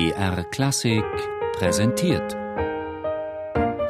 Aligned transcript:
BR 0.00 0.44
Klassik 0.44 1.04
präsentiert. 1.58 2.34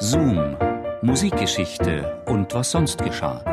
Zoom, 0.01 0.57
Musikgeschichte 1.03 2.25
und 2.27 2.53
was 2.53 2.73
sonst 2.73 2.99
geschah. 2.99 3.45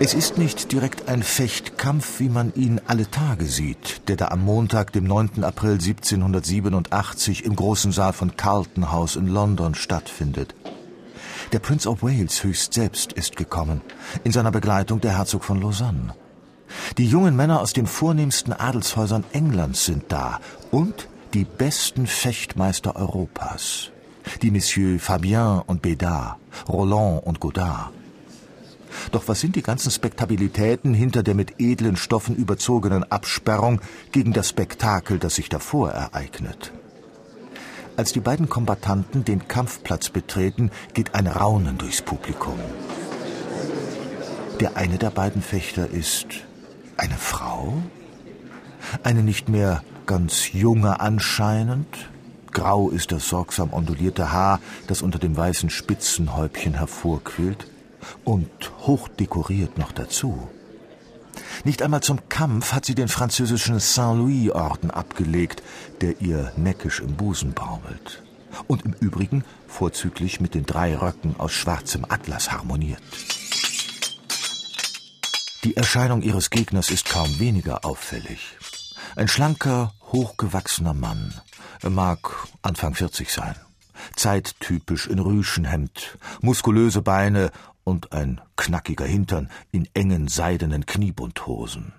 Es 0.00 0.12
ist 0.12 0.38
nicht 0.38 0.72
direkt 0.72 1.08
ein 1.08 1.22
Fechtkampf, 1.22 2.18
wie 2.18 2.28
man 2.28 2.52
ihn 2.56 2.80
alle 2.88 3.08
Tage 3.08 3.44
sieht, 3.44 4.08
der 4.08 4.16
da 4.16 4.28
am 4.28 4.44
Montag, 4.44 4.92
dem 4.92 5.04
9. 5.04 5.44
April 5.44 5.74
1787 5.74 7.44
im 7.44 7.54
großen 7.54 7.92
Saal 7.92 8.12
von 8.12 8.36
Carlton 8.36 8.90
House 8.90 9.14
in 9.14 9.28
London 9.28 9.76
stattfindet. 9.76 10.56
Der 11.52 11.58
Prince 11.58 11.86
of 11.86 12.02
Wales 12.02 12.42
höchst 12.42 12.72
selbst 12.72 13.12
ist 13.12 13.36
gekommen, 13.36 13.82
in 14.24 14.32
seiner 14.32 14.50
Begleitung 14.50 15.02
der 15.02 15.18
Herzog 15.18 15.44
von 15.44 15.60
Lausanne. 15.60 16.14
Die 16.96 17.06
jungen 17.06 17.36
Männer 17.36 17.60
aus 17.60 17.74
den 17.74 17.86
vornehmsten 17.86 18.54
Adelshäusern 18.54 19.24
Englands 19.32 19.84
sind 19.84 20.04
da 20.08 20.40
und 20.70 21.08
die 21.34 21.44
besten 21.44 22.06
Fechtmeister 22.06 22.96
Europas. 22.96 23.90
Die 24.40 24.50
Messieurs 24.50 25.02
Fabien 25.02 25.60
und 25.66 25.84
Bédard, 25.84 26.36
Roland 26.68 27.22
und 27.26 27.40
Godard. 27.40 27.90
Doch 29.10 29.24
was 29.26 29.40
sind 29.40 29.56
die 29.56 29.62
ganzen 29.62 29.90
Spektabilitäten 29.90 30.94
hinter 30.94 31.22
der 31.22 31.34
mit 31.34 31.60
edlen 31.60 31.96
Stoffen 31.96 32.34
überzogenen 32.34 33.10
Absperrung 33.10 33.80
gegen 34.10 34.32
das 34.32 34.48
Spektakel, 34.48 35.18
das 35.18 35.34
sich 35.34 35.50
davor 35.50 35.90
ereignet? 35.90 36.72
Als 37.96 38.12
die 38.12 38.20
beiden 38.20 38.48
Kombattanten 38.48 39.24
den 39.24 39.48
Kampfplatz 39.48 40.08
betreten, 40.08 40.70
geht 40.94 41.14
ein 41.14 41.26
Raunen 41.26 41.76
durchs 41.76 42.00
Publikum. 42.00 42.58
Der 44.60 44.76
eine 44.76 44.96
der 44.96 45.10
beiden 45.10 45.42
Fechter 45.42 45.88
ist 45.88 46.26
eine 46.96 47.16
Frau? 47.16 47.74
Eine 49.02 49.22
nicht 49.22 49.48
mehr 49.48 49.82
ganz 50.06 50.52
junge 50.52 51.00
anscheinend? 51.00 52.10
Grau 52.52 52.88
ist 52.90 53.12
das 53.12 53.28
sorgsam 53.28 53.72
ondulierte 53.72 54.32
Haar, 54.32 54.60
das 54.86 55.02
unter 55.02 55.18
dem 55.18 55.36
weißen 55.36 55.68
Spitzenhäubchen 55.68 56.74
hervorquillt. 56.74 57.66
Und 58.24 58.48
hochdekoriert 58.80 59.78
noch 59.78 59.92
dazu. 59.92 60.48
Nicht 61.64 61.82
einmal 61.82 62.02
zum 62.02 62.28
Kampf 62.28 62.72
hat 62.72 62.84
sie 62.84 62.94
den 62.94 63.08
französischen 63.08 63.78
Saint-Louis-Orden 63.78 64.90
abgelegt, 64.90 65.62
der 66.00 66.20
ihr 66.20 66.52
neckisch 66.56 67.00
im 67.00 67.14
Busen 67.14 67.52
baumelt. 67.52 68.22
Und 68.66 68.84
im 68.84 68.94
Übrigen 69.00 69.44
vorzüglich 69.66 70.40
mit 70.40 70.54
den 70.54 70.66
drei 70.66 70.96
Röcken 70.96 71.36
aus 71.38 71.52
schwarzem 71.52 72.04
Atlas 72.08 72.52
harmoniert. 72.52 73.02
Die 75.64 75.76
Erscheinung 75.76 76.22
ihres 76.22 76.50
Gegners 76.50 76.90
ist 76.90 77.08
kaum 77.08 77.38
weniger 77.38 77.84
auffällig. 77.84 78.58
Ein 79.14 79.28
schlanker, 79.28 79.94
hochgewachsener 80.10 80.94
Mann. 80.94 81.34
Er 81.82 81.90
mag 81.90 82.48
Anfang 82.62 82.94
40 82.94 83.30
sein. 83.30 83.54
Zeittypisch 84.16 85.06
in 85.06 85.18
Rüschenhemd, 85.18 86.18
muskulöse 86.40 87.02
Beine 87.02 87.50
und 87.84 88.12
ein 88.12 88.40
knackiger 88.56 89.04
Hintern 89.04 89.50
in 89.70 89.88
engen 89.94 90.28
seidenen 90.28 90.86
Kniebundhosen. 90.86 91.92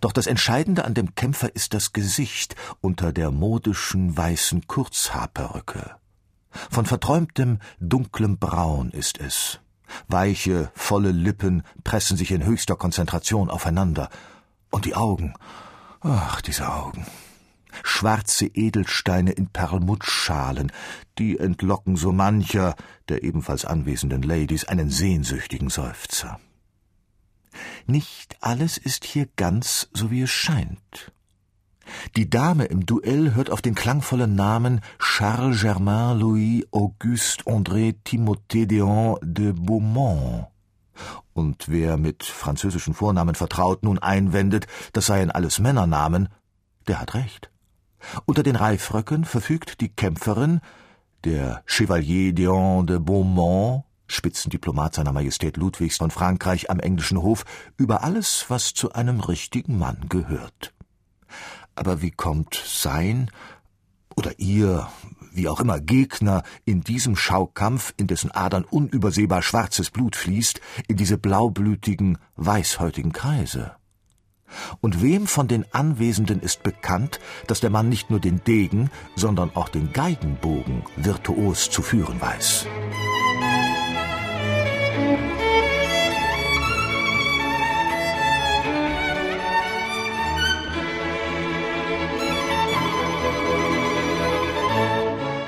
Doch 0.00 0.12
das 0.12 0.26
Entscheidende 0.26 0.84
an 0.84 0.94
dem 0.94 1.14
Kämpfer 1.14 1.54
ist 1.54 1.74
das 1.74 1.92
Gesicht 1.92 2.56
unter 2.80 3.12
der 3.12 3.30
modischen 3.30 4.16
weißen 4.16 4.66
Kurzhaarperücke. 4.66 5.96
Von 6.70 6.86
verträumtem, 6.86 7.58
dunklem 7.78 8.38
Braun 8.38 8.90
ist 8.90 9.18
es. 9.18 9.60
Weiche, 10.08 10.70
volle 10.74 11.10
Lippen 11.10 11.62
pressen 11.84 12.16
sich 12.16 12.30
in 12.30 12.44
höchster 12.44 12.76
Konzentration 12.76 13.50
aufeinander. 13.50 14.08
Und 14.70 14.84
die 14.84 14.94
Augen. 14.94 15.34
Ach, 16.00 16.40
diese 16.40 16.72
Augen 16.72 17.06
schwarze 17.96 18.46
Edelsteine 18.46 19.32
in 19.32 19.46
Perlmuttschalen, 19.46 20.70
die 21.18 21.38
entlocken 21.38 21.96
so 21.96 22.12
mancher 22.12 22.74
der 23.08 23.24
ebenfalls 23.24 23.64
anwesenden 23.64 24.22
Ladies 24.22 24.64
einen 24.64 24.90
sehnsüchtigen 24.90 25.70
Seufzer. 25.70 26.38
Nicht 27.86 28.36
alles 28.42 28.76
ist 28.76 29.04
hier 29.04 29.28
ganz 29.36 29.88
so 29.94 30.10
wie 30.10 30.22
es 30.22 30.30
scheint. 30.30 31.12
Die 32.16 32.28
Dame 32.28 32.66
im 32.66 32.84
Duell 32.84 33.34
hört 33.34 33.48
auf 33.48 33.62
den 33.62 33.74
klangvollen 33.74 34.34
Namen 34.34 34.82
Charles 34.98 35.62
Germain 35.62 36.18
Louis 36.18 36.66
Auguste 36.72 37.44
André 37.46 37.94
Timothée 38.04 38.66
Déon 38.66 39.16
de 39.22 39.52
Beaumont. 39.52 40.48
Und 41.32 41.68
wer 41.68 41.96
mit 41.96 42.24
französischen 42.24 42.92
Vornamen 42.92 43.34
vertraut 43.34 43.82
nun 43.84 43.98
einwendet, 43.98 44.66
das 44.92 45.06
seien 45.06 45.30
alles 45.30 45.60
Männernamen, 45.60 46.28
der 46.88 47.00
hat 47.00 47.14
recht. 47.14 47.50
Unter 48.24 48.42
den 48.42 48.56
Reifröcken 48.56 49.24
verfügt 49.24 49.80
die 49.80 49.88
Kämpferin, 49.88 50.60
der 51.24 51.62
Chevalier 51.66 52.32
Dion 52.32 52.86
de 52.86 52.98
Beaumont, 52.98 53.84
Spitzendiplomat 54.06 54.94
seiner 54.94 55.12
Majestät 55.12 55.56
Ludwigs 55.56 55.96
von 55.96 56.10
Frankreich 56.10 56.70
am 56.70 56.78
englischen 56.78 57.20
Hof, 57.20 57.44
über 57.76 58.04
alles, 58.04 58.46
was 58.48 58.74
zu 58.74 58.92
einem 58.92 59.20
richtigen 59.20 59.78
Mann 59.78 60.06
gehört. 60.08 60.72
Aber 61.74 62.02
wie 62.02 62.10
kommt 62.12 62.62
sein 62.64 63.30
oder 64.14 64.38
ihr, 64.38 64.88
wie 65.32 65.48
auch 65.48 65.60
immer, 65.60 65.80
Gegner 65.80 66.42
in 66.64 66.82
diesem 66.82 67.16
Schaukampf, 67.16 67.92
in 67.96 68.06
dessen 68.06 68.30
Adern 68.30 68.64
unübersehbar 68.64 69.42
schwarzes 69.42 69.90
Blut 69.90 70.16
fließt, 70.16 70.60
in 70.88 70.96
diese 70.96 71.18
blaublütigen, 71.18 72.18
weißhäutigen 72.36 73.12
Kreise? 73.12 73.76
Und 74.80 75.02
wem 75.02 75.26
von 75.26 75.48
den 75.48 75.64
Anwesenden 75.72 76.40
ist 76.40 76.62
bekannt, 76.62 77.20
dass 77.46 77.60
der 77.60 77.70
Mann 77.70 77.88
nicht 77.88 78.10
nur 78.10 78.20
den 78.20 78.42
Degen, 78.44 78.90
sondern 79.14 79.50
auch 79.54 79.68
den 79.68 79.92
Geigenbogen 79.92 80.84
virtuos 80.96 81.70
zu 81.70 81.82
führen 81.82 82.20
weiß? 82.20 82.66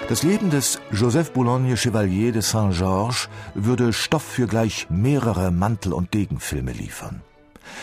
Das 0.08 0.22
Leben 0.22 0.48
des 0.48 0.80
Joseph 0.90 1.32
Boulogne 1.32 1.76
Chevalier 1.76 2.32
de 2.32 2.40
Saint-Georges 2.40 3.28
würde 3.54 3.92
Stoff 3.92 4.22
für 4.22 4.46
gleich 4.46 4.86
mehrere 4.88 5.50
Mantel- 5.50 5.92
und 5.92 6.14
Degenfilme 6.14 6.72
liefern. 6.72 7.20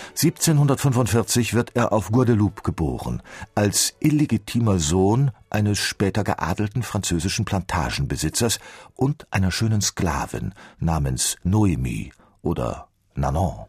1745 0.09 1.53
wird 1.53 1.75
er 1.75 1.91
auf 1.91 2.12
Guadeloupe 2.12 2.62
geboren, 2.63 3.22
als 3.53 3.94
illegitimer 4.00 4.79
Sohn 4.79 5.31
eines 5.50 5.79
später 5.79 6.23
geadelten 6.23 6.84
französischen 6.84 7.46
Plantagenbesitzers 7.46 8.59
und 8.95 9.28
einer 9.31 9.51
schönen 9.51 9.81
Sklavin 9.81 10.53
namens 10.79 11.38
Noémie 11.44 12.12
oder 12.41 12.88
Nanon. 13.16 13.66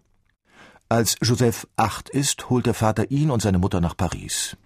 Als 0.89 1.17
Joseph 1.21 1.67
acht 1.77 2.09
ist, 2.09 2.49
holt 2.49 2.67
der 2.67 2.75
Vater 2.75 3.11
ihn 3.11 3.31
und 3.31 3.43
seine 3.43 3.59
Mutter 3.59 3.81
nach 3.81 3.97
Paris. 3.97 4.57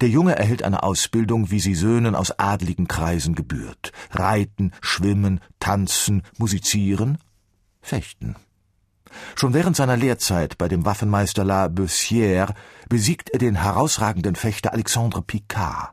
Der 0.00 0.08
Junge 0.08 0.36
erhält 0.36 0.64
eine 0.64 0.82
Ausbildung, 0.82 1.50
wie 1.52 1.60
sie 1.60 1.74
Söhnen 1.74 2.16
aus 2.16 2.32
adligen 2.32 2.88
Kreisen 2.88 3.36
gebührt. 3.36 3.92
Reiten, 4.10 4.72
schwimmen, 4.80 5.40
tanzen, 5.60 6.22
musizieren, 6.36 7.18
fechten. 7.80 8.34
Schon 9.34 9.54
während 9.54 9.76
seiner 9.76 9.96
Lehrzeit 9.96 10.58
bei 10.58 10.68
dem 10.68 10.84
Waffenmeister 10.84 11.44
La 11.44 11.66
Bessière 11.66 12.54
besiegt 12.88 13.30
er 13.30 13.38
den 13.38 13.56
herausragenden 13.56 14.34
Fechter 14.34 14.72
Alexandre 14.72 15.22
Picard. 15.22 15.92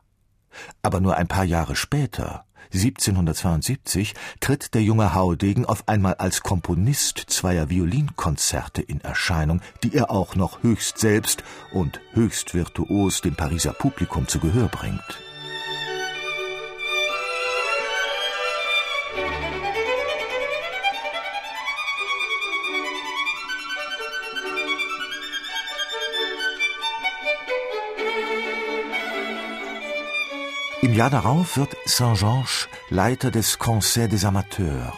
Aber 0.82 1.00
nur 1.00 1.16
ein 1.16 1.28
paar 1.28 1.44
Jahre 1.44 1.76
später, 1.76 2.46
1772, 2.72 4.14
tritt 4.40 4.74
der 4.74 4.82
junge 4.82 5.14
Haudegen 5.14 5.64
auf 5.64 5.88
einmal 5.88 6.14
als 6.14 6.42
Komponist 6.42 7.18
zweier 7.28 7.70
Violinkonzerte 7.70 8.82
in 8.82 9.00
Erscheinung, 9.00 9.60
die 9.82 9.94
er 9.94 10.10
auch 10.10 10.34
noch 10.34 10.62
höchst 10.62 10.98
selbst 10.98 11.42
und 11.72 12.00
höchst 12.12 12.54
virtuos 12.54 13.20
dem 13.20 13.36
Pariser 13.36 13.72
Publikum 13.72 14.28
zu 14.28 14.40
Gehör 14.40 14.68
bringt. 14.68 15.20
Im 30.86 30.92
Jahr 30.92 31.10
darauf 31.10 31.56
wird 31.56 31.76
Saint-Georges 31.84 32.68
Leiter 32.90 33.32
des 33.32 33.58
Conseil 33.58 34.08
des 34.08 34.24
Amateurs 34.24 34.92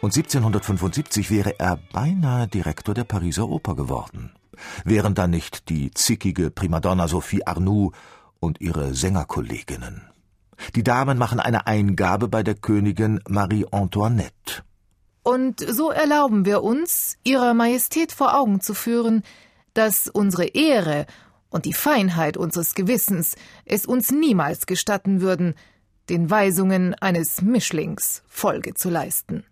und 0.00 0.16
1775 0.16 1.30
wäre 1.30 1.60
er 1.60 1.78
beinahe 1.92 2.48
Direktor 2.48 2.92
der 2.92 3.04
Pariser 3.04 3.48
Oper 3.48 3.76
geworden, 3.76 4.32
wären 4.84 5.14
dann 5.14 5.30
nicht 5.30 5.68
die 5.68 5.92
zickige 5.92 6.50
Primadonna 6.50 7.06
Sophie 7.06 7.46
Arnoux 7.46 7.92
und 8.40 8.60
ihre 8.60 8.94
Sängerkolleginnen. 8.94 10.02
Die 10.74 10.82
Damen 10.82 11.18
machen 11.18 11.38
eine 11.38 11.68
Eingabe 11.68 12.26
bei 12.26 12.42
der 12.42 12.56
Königin 12.56 13.20
Marie 13.28 13.64
Antoinette. 13.70 14.64
Und 15.22 15.60
so 15.60 15.92
erlauben 15.92 16.46
wir 16.46 16.64
uns, 16.64 17.16
Ihrer 17.22 17.54
Majestät 17.54 18.10
vor 18.10 18.36
Augen 18.36 18.60
zu 18.60 18.74
führen, 18.74 19.22
dass 19.72 20.08
unsere 20.08 20.46
Ehre 20.46 21.06
und 21.52 21.66
die 21.66 21.72
Feinheit 21.72 22.36
unseres 22.36 22.74
Gewissens 22.74 23.36
es 23.64 23.86
uns 23.86 24.10
niemals 24.10 24.66
gestatten 24.66 25.20
würden, 25.20 25.54
den 26.08 26.30
Weisungen 26.30 26.94
eines 26.94 27.42
Mischlings 27.42 28.22
Folge 28.26 28.74
zu 28.74 28.90
leisten. 28.90 29.44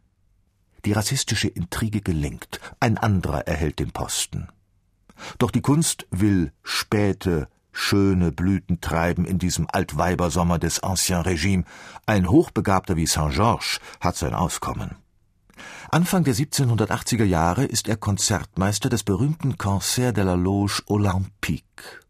Die 0.84 0.92
rassistische 0.92 1.48
Intrige 1.48 2.00
gelingt, 2.00 2.58
ein 2.80 2.98
anderer 2.98 3.46
erhält 3.46 3.78
den 3.78 3.92
Posten. 3.92 4.48
Doch 5.38 5.50
die 5.50 5.60
Kunst 5.60 6.06
will 6.10 6.52
späte, 6.62 7.48
schöne 7.70 8.32
Blüten 8.32 8.80
treiben 8.80 9.26
in 9.26 9.38
diesem 9.38 9.66
Altweibersommer 9.70 10.58
des 10.58 10.80
Ancien 10.82 11.20
Regime. 11.20 11.64
Ein 12.06 12.30
Hochbegabter 12.30 12.96
wie 12.96 13.06
Saint-Georges 13.06 13.78
hat 14.00 14.16
sein 14.16 14.34
Auskommen. 14.34 14.96
Anfang 15.90 16.24
der 16.24 16.34
1780er 16.34 17.24
Jahre 17.24 17.64
ist 17.64 17.88
er 17.88 17.96
Konzertmeister 17.96 18.88
des 18.88 19.02
berühmten 19.02 19.58
Concert 19.58 20.16
de 20.16 20.24
la 20.24 20.34
Loge 20.34 20.82
Olympique. 20.86 22.00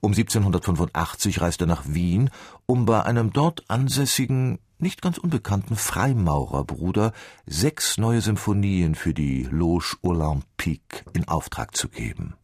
Um 0.00 0.12
1785 0.12 1.40
reist 1.40 1.60
er 1.60 1.68
nach 1.68 1.84
Wien, 1.86 2.30
um 2.66 2.86
bei 2.86 3.02
einem 3.04 3.32
dort 3.32 3.62
ansässigen, 3.68 4.58
nicht 4.78 5.00
ganz 5.00 5.18
unbekannten 5.18 5.76
Freimaurerbruder 5.76 7.12
sechs 7.46 7.98
neue 7.98 8.20
Symphonien 8.20 8.96
für 8.96 9.14
die 9.14 9.44
Loge 9.44 9.96
Olympique 10.02 11.04
in 11.12 11.28
Auftrag 11.28 11.76
zu 11.76 11.88
geben. 11.88 12.34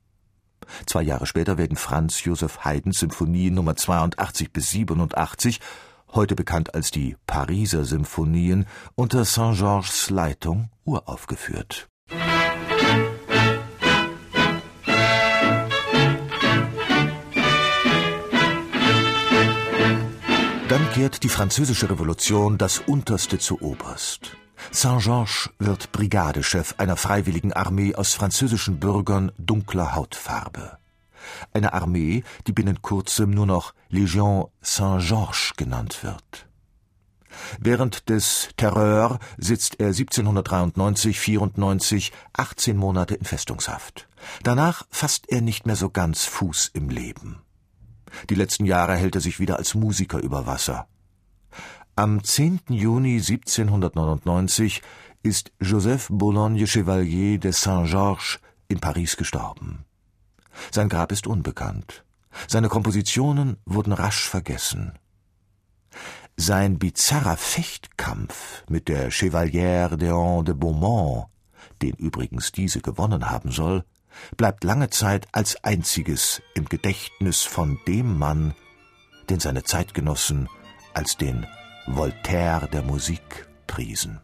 Zwei 0.86 1.02
Jahre 1.02 1.26
später 1.26 1.58
werden 1.58 1.76
Franz 1.76 2.22
Josef 2.24 2.64
Haydns 2.64 3.00
Symphonien 3.00 3.54
Nummer 3.54 3.74
82 3.74 4.52
bis 4.52 4.70
87 4.70 5.60
heute 6.14 6.34
bekannt 6.34 6.74
als 6.74 6.90
die 6.90 7.16
Pariser 7.26 7.84
Symphonien, 7.84 8.66
unter 8.94 9.24
Saint-Georges 9.24 10.10
Leitung 10.10 10.70
uraufgeführt. 10.84 11.88
Dann 20.68 20.90
kehrt 20.92 21.22
die 21.22 21.28
französische 21.28 21.88
Revolution 21.88 22.58
das 22.58 22.78
Unterste 22.78 23.38
zu 23.38 23.60
Oberst. 23.60 24.36
Saint-Georges 24.70 25.50
wird 25.58 25.92
Brigadechef 25.92 26.74
einer 26.78 26.96
freiwilligen 26.96 27.52
Armee 27.52 27.94
aus 27.94 28.14
französischen 28.14 28.78
Bürgern 28.78 29.32
dunkler 29.38 29.94
Hautfarbe 29.94 30.78
eine 31.52 31.72
Armee, 31.72 32.22
die 32.46 32.52
binnen 32.52 32.82
kurzem 32.82 33.30
nur 33.30 33.46
noch 33.46 33.74
Légion 33.90 34.50
Saint-Georges 34.60 35.54
genannt 35.56 36.02
wird. 36.02 36.48
Während 37.60 38.08
des 38.08 38.48
Terreur 38.56 39.18
sitzt 39.36 39.80
er 39.80 39.92
1793-94 39.92 42.12
18 42.32 42.76
Monate 42.76 43.14
in 43.14 43.24
Festungshaft. 43.24 44.08
Danach 44.42 44.86
fasst 44.90 45.30
er 45.30 45.40
nicht 45.40 45.66
mehr 45.66 45.76
so 45.76 45.90
ganz 45.90 46.24
Fuß 46.24 46.72
im 46.74 46.90
Leben. 46.90 47.42
Die 48.30 48.34
letzten 48.34 48.64
Jahre 48.64 48.96
hält 48.96 49.14
er 49.14 49.20
sich 49.20 49.38
wieder 49.38 49.58
als 49.58 49.74
Musiker 49.74 50.18
über 50.18 50.46
Wasser. 50.46 50.88
Am 51.94 52.22
10. 52.22 52.60
Juni 52.68 53.16
1799 53.16 54.82
ist 55.22 55.52
Joseph 55.60 56.08
Boulogne 56.10 56.66
Chevalier 56.66 57.38
de 57.38 57.52
Saint-Georges 57.52 58.38
in 58.68 58.80
Paris 58.80 59.16
gestorben. 59.16 59.84
Sein 60.70 60.88
Grab 60.88 61.12
ist 61.12 61.26
unbekannt. 61.26 62.04
Seine 62.46 62.68
Kompositionen 62.68 63.56
wurden 63.64 63.92
rasch 63.92 64.28
vergessen. 64.28 64.92
Sein 66.36 66.78
bizarrer 66.78 67.36
Fechtkampf 67.36 68.64
mit 68.68 68.88
der 68.88 69.10
Chevalière 69.10 69.96
d'Eon 69.96 70.44
de 70.44 70.54
Beaumont, 70.54 71.26
den 71.82 71.94
übrigens 71.94 72.52
diese 72.52 72.80
gewonnen 72.80 73.30
haben 73.30 73.50
soll, 73.50 73.84
bleibt 74.36 74.64
lange 74.64 74.90
Zeit 74.90 75.26
als 75.32 75.62
einziges 75.64 76.40
im 76.54 76.66
Gedächtnis 76.66 77.42
von 77.42 77.78
dem 77.86 78.18
Mann, 78.18 78.54
den 79.30 79.40
seine 79.40 79.64
Zeitgenossen 79.64 80.48
als 80.94 81.16
den 81.16 81.46
Voltaire 81.86 82.68
der 82.68 82.82
Musik 82.82 83.48
priesen. 83.66 84.20